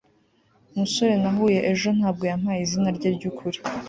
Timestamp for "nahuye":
1.21-1.59